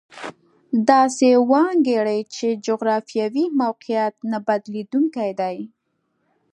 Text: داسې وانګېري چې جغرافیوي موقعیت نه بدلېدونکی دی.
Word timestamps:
داسې 0.89 1.27
وانګېري 1.49 2.19
چې 2.35 2.47
جغرافیوي 2.65 3.45
موقعیت 3.61 4.13
نه 4.31 4.39
بدلېدونکی 4.47 5.31
دی. 5.39 5.57